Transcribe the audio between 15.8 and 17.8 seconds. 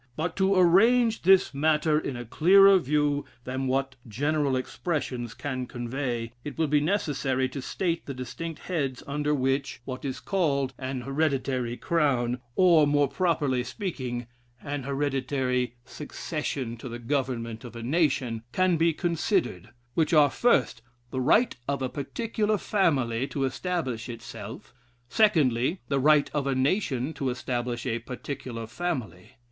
succession to the government of